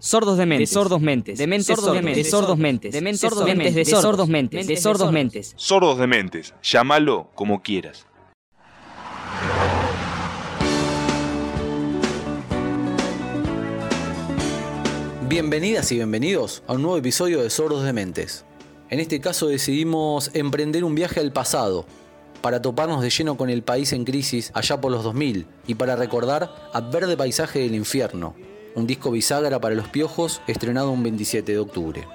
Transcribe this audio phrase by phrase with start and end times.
[0.00, 3.84] Sordos de mentes, sordos mentes, dementes sordos de mentes, sordos mentes, dementes sordos mentes, de
[3.84, 5.54] sordos mentes, de sordos mentes.
[5.56, 8.06] Sordos de mentes, llámalo como quieras.
[15.28, 18.44] Bienvenidas y bienvenidos a un nuevo episodio de Sordos de Mentes.
[18.90, 21.86] En este caso decidimos emprender un viaje al pasado,
[22.40, 25.96] para toparnos de lleno con el país en crisis allá por los 2000 y para
[25.96, 28.36] recordar a Verde Paisaje del Infierno,
[28.78, 32.06] un disco bisagra para los piojos estrenado un 27 de octubre.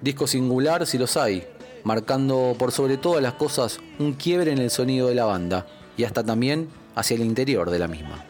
[0.00, 1.44] Disco singular si los hay,
[1.84, 5.66] marcando por sobre todas las cosas un quiebre en el sonido de la banda
[5.96, 8.24] y hasta también hacia el interior de la misma.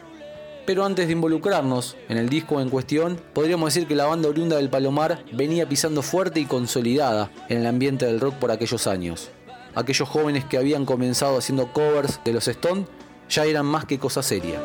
[0.65, 4.57] Pero antes de involucrarnos en el disco en cuestión, podríamos decir que la banda oriunda
[4.57, 9.29] del Palomar venía pisando fuerte y consolidada en el ambiente del rock por aquellos años.
[9.75, 12.87] Aquellos jóvenes que habían comenzado haciendo covers de los Stones
[13.29, 14.59] ya eran más que cosa seria.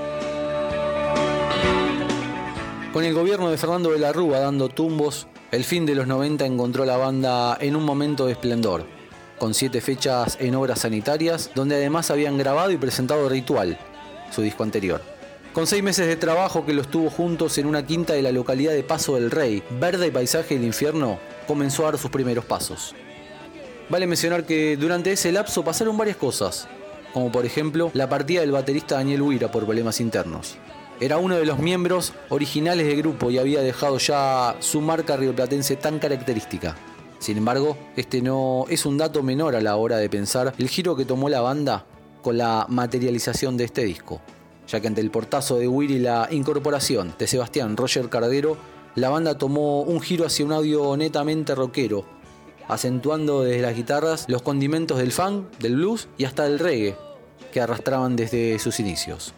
[2.92, 6.44] Con el gobierno de Fernando de la Rúa dando tumbos, el fin de los 90
[6.44, 8.84] encontró la banda en un momento de esplendor,
[9.38, 13.78] con siete fechas en obras sanitarias, donde además habían grabado y presentado Ritual,
[14.32, 15.00] su disco anterior.
[15.52, 18.72] Con seis meses de trabajo que los tuvo juntos en una quinta de la localidad
[18.72, 22.96] de Paso del Rey, Verde y Paisaje del Infierno comenzó a dar sus primeros pasos.
[23.88, 26.66] Vale mencionar que durante ese lapso pasaron varias cosas,
[27.14, 30.56] como por ejemplo la partida del baterista Daniel Huira por problemas internos.
[31.00, 35.76] Era uno de los miembros originales del grupo y había dejado ya su marca rioplatense
[35.76, 36.76] tan característica.
[37.18, 40.96] Sin embargo, este no es un dato menor a la hora de pensar el giro
[40.96, 41.86] que tomó la banda
[42.22, 44.20] con la materialización de este disco,
[44.68, 48.58] ya que ante el portazo de Will y la incorporación de Sebastián Roger Cardero,
[48.94, 52.04] la banda tomó un giro hacia un audio netamente rockero,
[52.68, 56.94] acentuando desde las guitarras los condimentos del funk, del blues y hasta del reggae
[57.52, 59.32] que arrastraban desde sus inicios.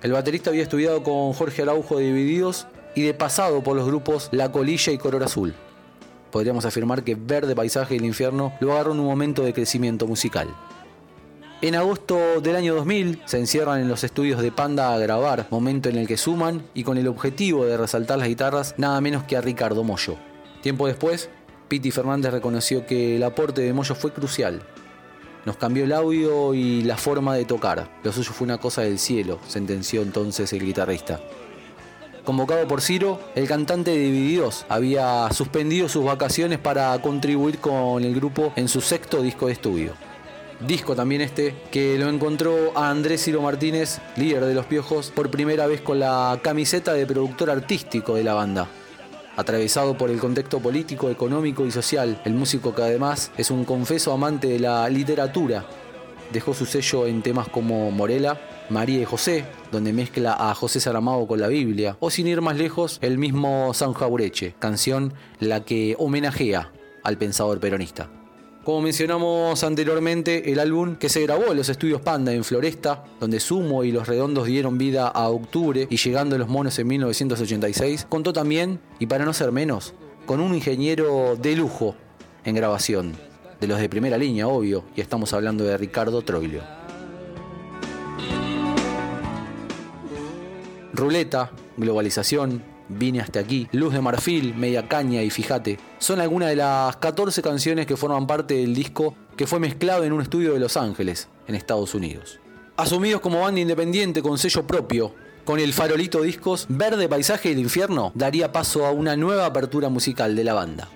[0.00, 4.28] El baterista había estudiado con Jorge Araujo de Divididos y de pasado por los grupos
[4.30, 5.54] La Colilla y Color Azul.
[6.30, 10.54] Podríamos afirmar que Verde Paisaje del Infierno lo agarró en un momento de crecimiento musical.
[11.62, 15.88] En agosto del año 2000 se encierran en los estudios de Panda a grabar, momento
[15.88, 19.36] en el que suman y con el objetivo de resaltar las guitarras nada menos que
[19.36, 20.14] a Ricardo Mollo.
[20.62, 21.28] Tiempo después,
[21.66, 24.62] Piti Fernández reconoció que el aporte de Mollo fue crucial,
[25.44, 27.88] nos cambió el audio y la forma de tocar.
[28.02, 31.20] Lo suyo fue una cosa del cielo, sentenció entonces el guitarrista.
[32.24, 38.14] Convocado por Ciro, el cantante de Divididos había suspendido sus vacaciones para contribuir con el
[38.14, 39.94] grupo en su sexto disco de estudio.
[40.60, 45.30] Disco también este que lo encontró a Andrés Ciro Martínez, líder de Los Piojos, por
[45.30, 48.68] primera vez con la camiseta de productor artístico de la banda.
[49.38, 54.12] Atravesado por el contexto político, económico y social, el músico que además es un confeso
[54.12, 55.64] amante de la literatura,
[56.32, 61.28] dejó su sello en temas como Morela, María y José, donde mezcla a José Saramago
[61.28, 65.94] con la Biblia, o sin ir más lejos, el mismo San Jaureche, canción la que
[66.00, 66.72] homenajea
[67.04, 68.17] al pensador peronista.
[68.64, 73.40] Como mencionamos anteriormente, el álbum que se grabó en los estudios Panda en Floresta, donde
[73.40, 78.32] Sumo y Los Redondos dieron vida a Octubre y llegando los monos en 1986, contó
[78.32, 79.94] también, y para no ser menos,
[80.26, 81.94] con un ingeniero de lujo
[82.44, 83.14] en grabación,
[83.60, 86.62] de los de primera línea, obvio, y estamos hablando de Ricardo Troilio.
[90.92, 96.56] Ruleta, globalización, Vine hasta aquí, Luz de Marfil, Media Caña y Fíjate, son algunas de
[96.56, 100.58] las 14 canciones que forman parte del disco que fue mezclado en un estudio de
[100.58, 102.40] Los Ángeles, en Estados Unidos.
[102.76, 108.12] Asumidos como banda independiente con sello propio, con el farolito discos, Verde Paisaje del Infierno
[108.14, 110.88] daría paso a una nueva apertura musical de la banda.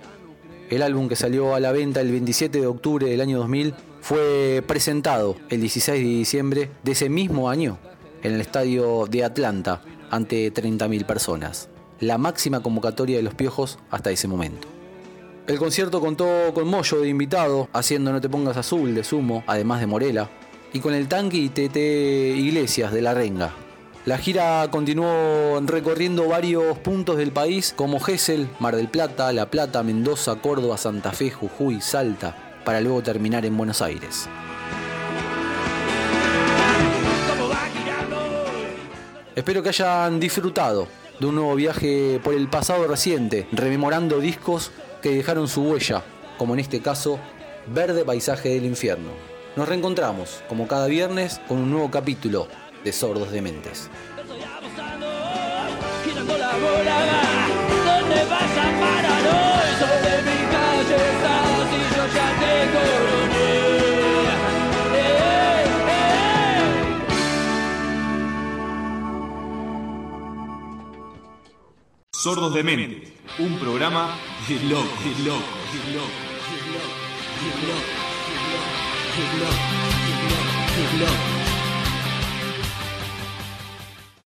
[0.70, 4.64] El álbum que salió a la venta el 27 de octubre del año 2000 fue
[4.66, 7.78] presentado el 16 de diciembre de ese mismo año
[8.22, 11.69] en el estadio de Atlanta ante 30.000 personas
[12.03, 14.67] la máxima convocatoria de los piojos hasta ese momento.
[15.47, 19.79] El concierto contó con Moyo de invitado, haciendo No te pongas azul de Sumo, además
[19.79, 20.29] de Morela,
[20.73, 23.53] y con el tanque y TT Iglesias de La Renga.
[24.05, 29.84] La gira continuó recorriendo varios puntos del país como Gesell, Mar del Plata, La Plata,
[29.84, 34.28] Mendoza, Córdoba, Santa Fe, Jujuy, Salta, para luego terminar en Buenos Aires.
[39.37, 45.10] Espero que hayan disfrutado de un nuevo viaje por el pasado reciente, rememorando discos que
[45.10, 46.03] dejaron su huella,
[46.36, 47.21] como en este caso
[47.69, 49.10] Verde Paisaje del Infierno.
[49.54, 52.48] Nos reencontramos, como cada viernes, con un nuevo capítulo
[52.83, 53.89] de Sordos de Mentes.
[72.22, 73.13] Sordos de Mente.
[73.41, 74.16] Un programa
[74.47, 75.42] de loco, de loco,
[75.72, 76.07] de loco,
[77.42, 77.91] de loco,
[79.16, 79.59] de loco,
[80.78, 81.41] de de.